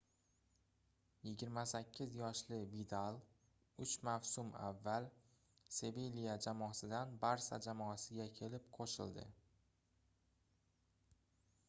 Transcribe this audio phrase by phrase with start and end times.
[1.31, 3.17] 28 yoshli vidal
[3.85, 5.05] uch mavsum avval
[5.79, 9.27] sevilya jamoasidan barsa jamoasiga kelib qoʻshildi